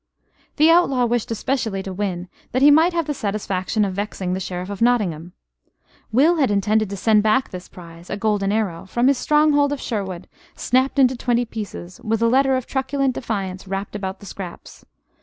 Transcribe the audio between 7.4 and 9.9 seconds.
this prize a golden arrow from his stronghold of